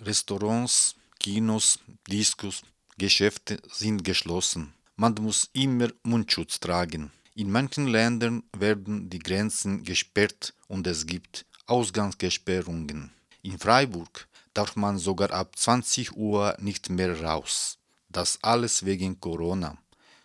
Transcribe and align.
Restaurants, 0.00 0.96
Kinos, 1.18 1.78
Diskos, 2.08 2.62
Geschäfte 2.98 3.60
sind 3.70 4.04
geschlossen. 4.04 4.74
Man 4.96 5.14
muss 5.20 5.50
immer 5.52 5.88
Mundschutz 6.02 6.60
tragen. 6.60 7.10
In 7.34 7.50
manchen 7.50 7.88
Ländern 7.88 8.44
werden 8.56 9.10
die 9.10 9.18
Grenzen 9.18 9.82
gesperrt 9.82 10.54
und 10.68 10.86
es 10.86 11.06
gibt 11.06 11.46
Ausgangsgesperrungen. 11.66 13.10
In 13.42 13.58
Freiburg 13.58 14.28
darf 14.52 14.76
man 14.76 14.98
sogar 14.98 15.32
ab 15.32 15.56
20 15.56 16.16
Uhr 16.16 16.56
nicht 16.60 16.90
mehr 16.90 17.20
raus. 17.20 17.78
Das 18.08 18.38
alles 18.42 18.84
wegen 18.84 19.18
Corona. 19.18 19.76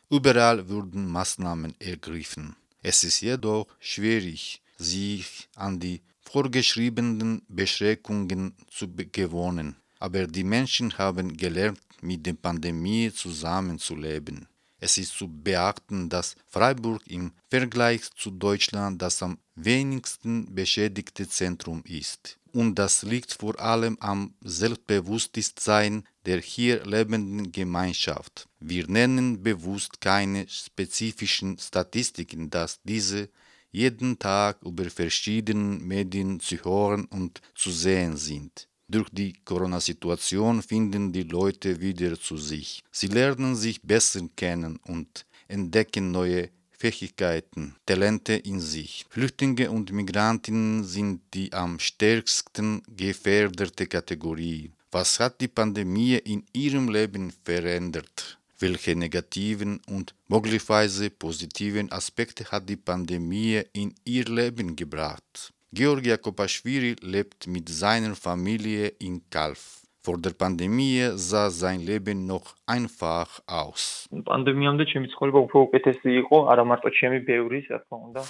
Überall 0.09 0.69
wurden 0.69 1.07
Maßnahmen 1.07 1.75
ergriffen. 1.79 2.55
Es 2.81 3.03
ist 3.03 3.21
jedoch 3.21 3.67
schwierig, 3.79 4.61
sich 4.77 5.49
an 5.55 5.79
die 5.79 6.01
vorgeschriebenen 6.31 7.41
Beschränkungen 7.47 8.53
zu 8.69 8.87
gewöhnen. 9.11 9.75
Aber 9.99 10.27
die 10.27 10.43
Menschen 10.43 10.97
haben 10.97 11.35
gelernt, 11.35 11.79
mit 12.01 12.25
der 12.25 12.33
Pandemie 12.33 13.11
zusammenzuleben. 13.11 14.47
Es 14.79 14.97
ist 14.97 15.17
zu 15.17 15.27
beachten, 15.27 16.07
dass 16.07 16.35
Freiburg 16.47 17.05
im 17.07 17.33
Vergleich 17.49 18.09
zu 18.15 18.31
Deutschland 18.31 19.01
das 19.01 19.21
am 19.21 19.37
wenigsten 19.55 20.53
beschädigte 20.55 21.27
Zentrum 21.27 21.83
ist. 21.85 22.37
Und 22.53 22.75
das 22.75 23.03
liegt 23.03 23.33
vor 23.33 23.59
allem 23.59 23.97
am 23.99 24.33
Selbstbewusstsein 24.41 26.07
der 26.25 26.39
hier 26.39 26.85
lebenden 26.85 27.51
Gemeinschaft. 27.51 28.47
Wir 28.59 28.87
nennen 28.87 29.43
bewusst 29.43 29.99
keine 29.99 30.47
spezifischen 30.47 31.57
Statistiken, 31.59 32.49
dass 32.49 32.79
diese 32.83 33.29
jeden 33.71 34.17
Tag 34.17 34.61
über 34.63 34.89
verschiedene 34.89 35.79
Medien 35.79 36.39
zu 36.39 36.55
hören 36.63 37.05
und 37.05 37.41
zu 37.55 37.71
sehen 37.71 38.17
sind. 38.17 38.67
Durch 38.87 39.09
die 39.11 39.33
Corona-Situation 39.45 40.63
finden 40.63 41.11
die 41.11 41.23
Leute 41.23 41.79
wieder 41.79 42.19
zu 42.19 42.37
sich. 42.37 42.83
Sie 42.91 43.07
lernen 43.07 43.55
sich 43.55 43.81
besser 43.83 44.21
kennen 44.35 44.79
und 44.87 45.25
entdecken 45.47 46.11
neue 46.11 46.49
Fähigkeiten, 46.71 47.75
Talente 47.85 48.33
in 48.33 48.59
sich. 48.61 49.05
Flüchtlinge 49.09 49.69
und 49.69 49.91
Migrantinnen 49.91 50.85
sind 50.85 51.21
die 51.33 51.51
am 51.51 51.77
stärksten 51.77 52.81
gefährdete 52.87 53.85
Kategorie. 53.85 54.71
Was 54.91 55.19
hat 55.19 55.41
die 55.41 55.49
Pandemie 55.49 56.15
in 56.15 56.45
ihrem 56.53 56.89
Leben 56.89 57.31
verändert? 57.43 58.28
Welche 58.61 58.93
negativen 58.93 59.79
und 59.87 60.13
möglicherweise 60.27 61.09
positiven 61.09 61.89
Aspekte 61.93 62.43
hat 62.51 62.67
die 62.67 62.75
Pandemie 62.75 63.63
in 63.71 63.95
ihr 64.03 64.25
Leben 64.25 64.75
gebracht? 64.75 65.53
Georgia 65.71 66.17
Kopashvili 66.17 66.97
lebt 66.99 67.47
mit 67.47 67.69
seiner 67.69 68.17
Familie 68.17 68.87
in 68.99 69.21
Kalf. 69.29 69.83
Vor 70.09 70.17
der 70.17 70.31
Pandemie 70.31 71.07
sah 71.13 71.51
sein 71.51 71.81
Leben 71.81 72.25
noch 72.25 72.55
einfach 72.65 73.29
aus. 73.45 74.09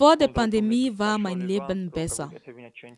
Vor 0.01 0.17
der 0.17 0.27
Pandemie 0.27 0.91
war 0.97 1.17
mein 1.17 1.39
Leben 1.39 1.89
besser. 1.89 2.29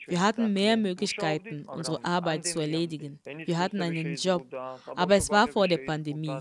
Wir 0.07 0.19
hatten 0.19 0.51
mehr 0.53 0.77
Möglichkeiten, 0.77 1.65
unsere 1.67 2.03
Arbeit 2.03 2.45
zu 2.45 2.59
erledigen. 2.59 3.19
Wir 3.45 3.59
hatten 3.59 3.81
einen 3.81 4.15
Job, 4.15 4.47
aber 4.95 5.15
es 5.15 5.29
war 5.29 5.47
vor 5.47 5.67
der 5.67 5.77
Pandemie. 5.85 6.39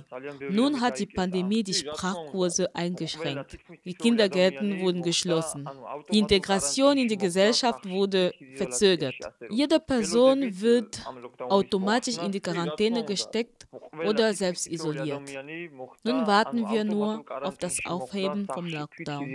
Nun 0.50 0.80
hat 0.80 0.98
die 0.98 1.06
Pandemie 1.20 1.62
die 1.62 1.74
Sprachkurse 1.74 2.74
eingeschränkt. 2.74 3.58
Die 3.84 3.94
Kindergärten 3.94 4.80
wurden 4.80 5.02
geschlossen. 5.02 5.68
Die 6.11 6.20
Integration 6.20 6.96
in 6.96 7.08
die 7.08 7.18
Gesellschaft 7.18 7.86
wurde 7.86 8.33
verzögert. 8.55 9.16
Jede 9.50 9.78
Person 9.78 10.58
wird 10.58 11.05
automatisch 11.38 12.16
in 12.16 12.30
die 12.33 12.41
Quarantäne 12.41 13.05
gesteckt 13.05 13.67
oder 14.05 14.33
selbst 14.34 14.67
isoliert. 14.67 15.20
Nun 16.05 16.27
warten 16.27 16.69
wir 16.70 16.84
nur 16.84 17.25
auf 17.42 17.59
das 17.59 17.78
Aufheben 17.84 18.47
vom 18.47 18.67
Lockdown. 18.67 19.28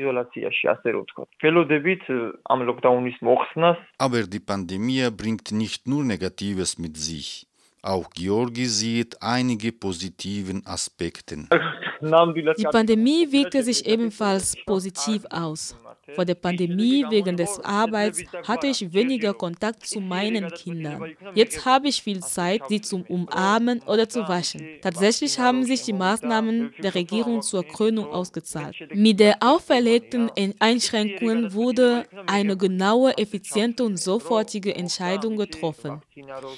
Aber 3.97 4.23
die 4.23 4.39
Pandemie 4.39 5.09
bringt 5.11 5.51
nicht 5.51 5.87
nur 5.87 6.03
Negatives 6.03 6.77
mit 6.77 6.97
sich. 6.97 7.47
Auch 7.81 8.09
Georgi 8.09 8.65
sieht 8.65 9.21
einige 9.21 9.71
positiven 9.71 10.65
Aspekte. 10.65 11.47
Die 12.01 12.67
Pandemie 12.71 13.31
wirkte 13.31 13.63
sich 13.63 13.87
ebenfalls 13.87 14.55
positiv 14.65 15.23
aus. 15.29 15.75
Vor 16.13 16.25
der 16.25 16.35
Pandemie 16.35 17.05
wegen 17.09 17.35
des 17.35 17.59
Arbeits 17.61 18.23
hatte 18.47 18.67
ich 18.67 18.93
weniger 18.93 19.33
Kontakt 19.33 19.87
zu 19.87 19.99
meinen 19.99 20.51
Kindern. 20.51 21.15
Jetzt 21.33 21.65
habe 21.65 21.87
ich 21.87 22.03
viel 22.03 22.19
Zeit, 22.19 22.61
sie 22.69 22.81
zum 22.81 23.01
Umarmen 23.03 23.81
oder 23.87 24.07
zu 24.07 24.27
waschen. 24.27 24.61
Tatsächlich 24.81 25.39
haben 25.39 25.63
sich 25.63 25.81
die 25.81 25.93
Maßnahmen 25.93 26.73
der 26.81 26.93
Regierung 26.93 27.41
zur 27.41 27.63
Krönung 27.63 28.07
ausgezahlt. 28.07 28.75
Mit 28.93 29.19
der 29.19 29.37
auferlegten 29.41 30.29
Einschränkungen 30.59 31.53
wurde 31.53 32.05
eine 32.27 32.55
genaue, 32.55 33.17
effiziente 33.17 33.83
und 33.83 33.97
sofortige 33.97 34.75
Entscheidung 34.75 35.37
getroffen. 35.37 36.01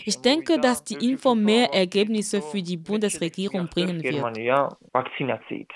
Ich 0.06 0.18
denke, 0.19 0.59
dass 0.59 0.84
die 0.84 0.96
Info 0.96 1.36
mehr 1.36 1.74
Ergebnisse 1.74 2.41
für 2.41 2.62
die 2.62 2.78
Bundesregierung 2.78 3.68
bringen 3.68 4.03
wird. 4.03 4.24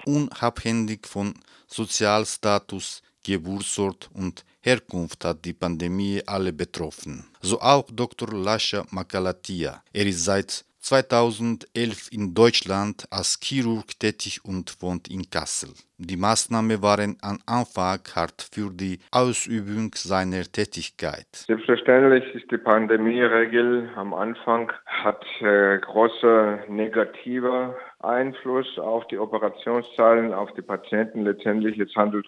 Unabhängig 0.06 1.08
von 1.08 1.34
Sozialstatus, 1.68 3.02
Geburtsort 3.24 4.10
und 4.14 4.46
Herkunft 4.62 5.26
hat 5.26 5.44
die 5.46 5.54
Pandemie 5.54 6.22
alle 6.26 6.54
betroffen. 6.54 7.26
So 7.42 7.60
auch 7.60 7.88
Dr. 7.92 8.30
Lascha 8.34 8.86
Makalatia. 8.92 9.84
Er 9.94 10.06
ist 10.06 10.26
seit 10.26 10.66
2011 10.82 12.12
in 12.12 12.34
Deutschland 12.34 13.06
als 13.12 13.40
Chirurg 13.42 14.00
tätig 14.00 14.44
und 14.44 14.82
wohnt 14.82 15.08
in 15.08 15.30
Kassel. 15.30 15.70
Die 15.98 16.18
Maßnahmen 16.18 16.82
waren 16.82 17.18
am 17.22 17.38
Anfang 17.46 18.02
hart 18.16 18.48
für 18.52 18.72
die 18.72 19.00
Ausübung 19.12 19.92
seiner 19.96 20.44
Tätigkeit. 20.44 21.28
Selbstverständlich 21.32 22.24
ist 22.34 22.50
die 22.50 22.58
Pandemieregel 22.58 23.90
am 23.96 24.14
Anfang 24.14 24.72
hat 24.86 25.24
äh, 25.42 25.78
große 25.78 26.64
negative 26.68 27.76
Einfluss 28.04 28.80
auf 28.80 29.08
die 29.08 29.18
Operationszahlen, 29.18 30.34
auf 30.34 30.52
die 30.54 30.62
Patienten. 30.62 31.24
Letztendlich 31.24 31.78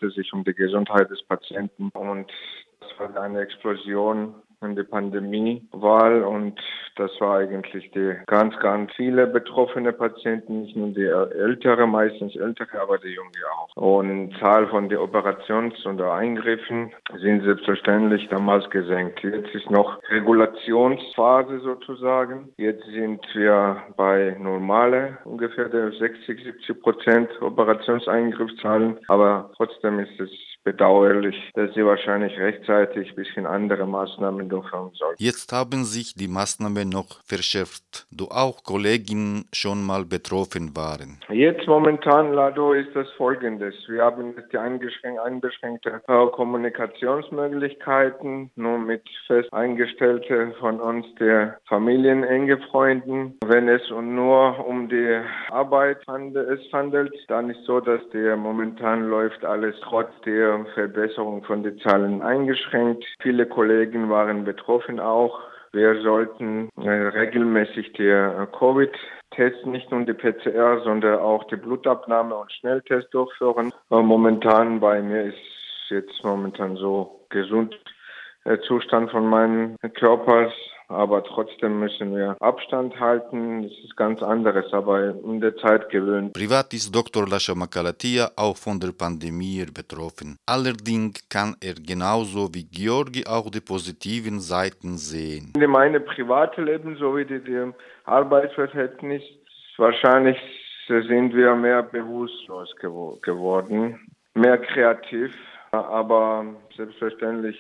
es 0.03 0.15
sich 0.15 0.31
um 0.33 0.43
die 0.43 0.53
Gesundheit 0.53 1.09
des 1.09 1.23
Patienten 1.23 1.89
und 1.89 2.31
das 2.79 2.99
war 2.99 3.21
eine 3.21 3.41
Explosion 3.41 4.35
in 4.63 4.75
der 4.75 4.83
Pandemie 4.83 5.67
war 5.71 6.27
und 6.27 6.59
das 6.95 7.11
war 7.19 7.39
eigentlich 7.39 7.89
die 7.91 8.13
ganz, 8.27 8.57
ganz 8.59 8.91
viele 8.95 9.25
betroffene 9.27 9.93
Patienten, 9.93 10.61
nicht 10.61 10.75
nur 10.75 10.89
die 10.89 11.05
ältere, 11.05 11.87
meistens 11.87 12.35
ältere, 12.35 12.79
aber 12.81 12.97
die 12.99 13.09
junge 13.09 13.29
auch. 13.57 13.75
Und 13.75 14.37
Zahl 14.39 14.67
von 14.67 14.89
den 14.89 14.99
Operations- 14.99 15.85
und 15.85 16.01
Eingriffen 16.01 16.91
sind 17.19 17.43
selbstverständlich 17.43 18.27
damals 18.29 18.69
gesenkt. 18.69 19.23
Jetzt 19.23 19.53
ist 19.55 19.69
noch 19.71 19.99
Regulationsphase 20.09 21.59
sozusagen. 21.61 22.49
Jetzt 22.57 22.85
sind 22.85 23.21
wir 23.33 23.81
bei 23.97 24.35
normale 24.39 25.17
ungefähr 25.25 25.69
60, 25.69 26.43
70 26.43 26.81
Prozent 26.81 27.29
Operationseingriffszahlen, 27.41 28.99
aber 29.07 29.51
trotzdem 29.57 29.99
ist 29.99 30.19
es 30.19 30.29
bedauerlich, 30.63 31.35
dass 31.55 31.73
sie 31.73 31.85
wahrscheinlich 31.85 32.37
rechtzeitig 32.37 33.09
ein 33.09 33.15
bisschen 33.15 33.45
andere 33.45 33.85
Maßnahmen 33.85 34.49
durchführen 34.49 34.91
sollten. 34.93 35.21
Jetzt 35.21 35.51
haben 35.51 35.83
sich 35.83 36.15
die 36.15 36.27
Maßnahmen 36.27 36.89
noch 36.89 37.21
verschärft, 37.25 38.07
da 38.11 38.25
auch 38.25 38.63
Kolleginnen 38.63 39.45
schon 39.53 39.83
mal 39.83 40.05
betroffen 40.05 40.75
waren. 40.75 41.19
Jetzt 41.29 41.67
momentan, 41.67 42.33
Lado, 42.33 42.73
ist 42.73 42.95
das 42.95 43.07
folgendes. 43.17 43.75
Wir 43.87 44.03
haben 44.03 44.35
die 44.51 44.57
eingeschränkte 44.57 46.01
Kommunikationsmöglichkeiten, 46.07 48.51
nur 48.55 48.77
mit 48.77 49.03
fest 49.27 49.51
eingestellten 49.51 50.53
von 50.59 50.79
uns 50.79 51.05
der 51.19 51.59
Familien, 51.67 52.23
enge 52.23 52.57
Freunden. 52.69 53.37
Wenn 53.45 53.67
es 53.67 53.81
nur 53.89 54.65
um 54.65 54.89
die 54.89 55.19
Arbeit 55.49 56.05
handelt, 56.07 57.13
dann 57.27 57.49
ist 57.49 57.63
so, 57.65 57.79
dass 57.79 58.01
der 58.09 58.37
momentan 58.37 59.09
läuft 59.09 59.43
alles 59.43 59.75
trotz 59.83 60.09
der 60.25 60.52
Verbesserung 60.73 61.43
von 61.43 61.63
den 61.63 61.79
Zahlen 61.79 62.21
eingeschränkt. 62.21 63.05
Viele 63.21 63.45
Kollegen 63.45 64.09
waren 64.09 64.45
betroffen 64.45 64.99
auch. 64.99 65.39
Wir 65.71 66.01
sollten 66.01 66.69
äh, 66.81 66.89
regelmäßig 66.89 67.93
die 67.93 68.07
äh, 68.07 68.47
Covid-Tests, 68.57 69.65
nicht 69.65 69.91
nur 69.91 70.05
die 70.05 70.13
PCR, 70.13 70.81
sondern 70.83 71.19
auch 71.19 71.45
die 71.45 71.55
Blutabnahme 71.55 72.35
und 72.35 72.51
Schnelltest 72.51 73.13
durchführen. 73.13 73.73
Momentan 73.89 74.79
bei 74.79 75.01
mir 75.01 75.23
ist 75.23 75.37
jetzt 75.89 76.23
momentan 76.23 76.75
so 76.75 77.25
gesund 77.29 77.75
der 78.45 78.61
Zustand 78.61 79.11
von 79.11 79.25
meinem 79.27 79.77
Körpers 79.95 80.53
aber 80.87 81.23
trotzdem 81.23 81.79
müssen 81.79 82.15
wir 82.15 82.35
Abstand 82.39 82.99
halten. 82.99 83.63
Das 83.63 83.71
ist 83.83 83.95
ganz 83.95 84.21
anderes, 84.21 84.71
aber 84.73 85.15
in 85.23 85.41
der 85.41 85.55
Zeit 85.57 85.89
gewöhnt. 85.89 86.33
Privat 86.33 86.73
ist 86.73 86.93
Dr. 86.93 87.27
Lascha 87.27 87.55
Makalatia 87.55 88.31
auch 88.35 88.57
von 88.57 88.79
der 88.79 88.91
Pandemie 88.91 89.65
betroffen. 89.73 90.37
Allerdings 90.45 91.27
kann 91.29 91.55
er 91.61 91.75
genauso 91.75 92.53
wie 92.53 92.65
Georgi 92.65 93.25
auch 93.25 93.49
die 93.49 93.61
positiven 93.61 94.39
Seiten 94.39 94.97
sehen. 94.97 95.53
In 95.55 95.69
meine 95.69 95.99
private 95.99 96.61
Leben 96.61 96.95
sowie 96.97 97.25
die 97.25 97.71
Arbeitsverhältnis 98.05 99.23
wahrscheinlich 99.77 100.37
sind 100.87 101.33
wir 101.33 101.55
mehr 101.55 101.83
bewusstlos 101.83 102.75
gewo 102.79 103.17
geworden, 103.21 103.99
mehr 104.33 104.57
kreativ, 104.57 105.33
aber 105.71 106.45
selbstverständlich 106.75 107.57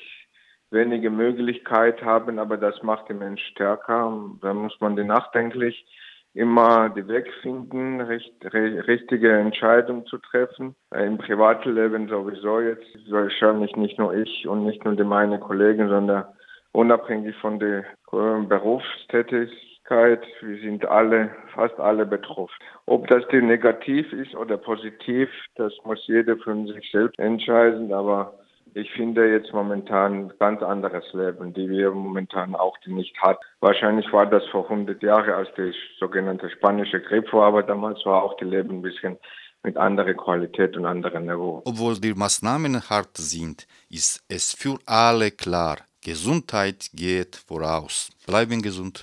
wenige 0.73 1.09
Möglichkeit 1.09 2.03
haben, 2.03 2.39
aber 2.39 2.57
das 2.57 2.81
macht 2.83 3.09
den 3.09 3.19
Mensch 3.19 3.43
stärker. 3.51 4.11
Da 4.41 4.53
muss 4.53 4.75
man 4.81 4.95
die 4.95 5.03
nachdenklich 5.03 5.85
immer 6.33 6.89
die 6.89 7.07
Weg 7.07 7.31
finden, 7.41 8.01
richt, 8.01 8.33
richtige 8.53 9.33
Entscheidungen 9.33 10.05
zu 10.07 10.17
treffen. 10.17 10.75
Im 10.91 11.17
Privatleben 11.17 12.07
sowieso 12.07 12.59
jetzt 12.59 12.87
wahrscheinlich 13.09 13.75
nicht 13.75 13.99
nur 13.99 14.13
ich 14.15 14.47
und 14.47 14.65
nicht 14.65 14.83
nur 14.83 14.95
die 14.95 15.03
meine 15.03 15.39
Kollegen, 15.39 15.89
sondern 15.89 16.25
unabhängig 16.71 17.35
von 17.37 17.59
der 17.59 17.85
Berufstätigkeit, 18.11 20.23
wir 20.41 20.59
sind 20.59 20.85
alle, 20.87 21.29
fast 21.53 21.79
alle 21.79 22.05
betroffen. 22.05 22.55
Ob 22.87 23.07
das 23.07 23.27
die 23.27 23.41
negativ 23.41 24.11
ist 24.11 24.35
oder 24.35 24.57
positiv, 24.57 25.29
das 25.55 25.73
muss 25.83 26.05
jeder 26.07 26.35
für 26.37 26.55
sich 26.65 26.89
selbst 26.91 27.19
entscheiden, 27.19 27.93
aber 27.93 28.33
ich 28.75 28.91
finde 28.91 29.31
jetzt 29.31 29.53
momentan 29.53 30.33
ganz 30.39 30.61
anderes 30.61 31.05
Leben, 31.13 31.53
die 31.53 31.69
wir 31.69 31.91
momentan 31.91 32.55
auch 32.55 32.77
nicht 32.85 33.15
hatten. 33.21 33.43
Wahrscheinlich 33.59 34.11
war 34.11 34.25
das 34.25 34.43
vor 34.51 34.63
100 34.63 35.01
Jahren, 35.01 35.31
als 35.31 35.49
die 35.57 35.73
sogenannte 35.99 36.49
spanische 36.49 37.01
Grippe 37.01 37.33
war, 37.33 37.47
aber 37.47 37.63
damals 37.63 38.05
war 38.05 38.23
auch 38.23 38.35
die 38.37 38.45
Leben 38.45 38.77
ein 38.77 38.81
bisschen 38.81 39.17
mit 39.63 39.77
anderer 39.77 40.13
Qualität 40.13 40.75
und 40.75 40.85
anderem 40.85 41.25
Niveau. 41.25 41.61
Obwohl 41.65 41.99
die 41.99 42.13
Maßnahmen 42.13 42.89
hart 42.89 43.15
sind, 43.17 43.65
ist 43.89 44.23
es 44.27 44.53
für 44.53 44.77
alle 44.85 45.31
klar, 45.31 45.77
Gesundheit 46.03 46.89
geht 46.93 47.35
voraus. 47.47 48.09
Bleiben 48.27 48.61
gesund. 48.61 49.01